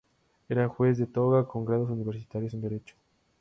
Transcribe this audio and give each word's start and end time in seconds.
Era 0.49 0.67
juez 0.67 0.97
"de 0.97 1.05
toga": 1.05 1.47
con 1.47 1.63
grados 1.63 1.91
universitarios 1.91 2.55
en 2.55 2.61
Derecho. 2.61 2.95